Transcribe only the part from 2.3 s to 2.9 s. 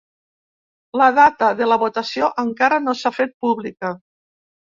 encara